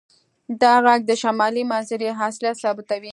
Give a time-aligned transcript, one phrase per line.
[0.61, 3.09] دا غږ د شمالي منظرې اصلیت ثابتوي